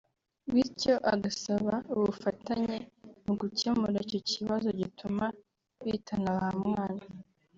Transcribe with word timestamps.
bityo 0.53 0.93
agasaba 1.13 1.73
ubufatanye 1.93 2.77
mu 3.25 3.33
gukemura 3.41 3.97
icyo 4.05 4.19
kibazo 4.29 4.67
gituma 4.81 5.25
bitana 5.85 6.29
bamwana 6.37 7.03